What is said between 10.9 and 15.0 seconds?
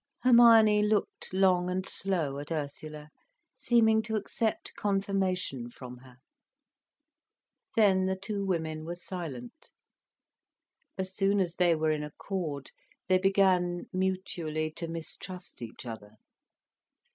As soon as they were in accord, they began mutually to